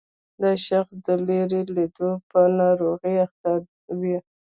[0.41, 3.49] دا شخص د لیرې لیدلو په ناروغۍ اخته
[3.99, 4.17] وي.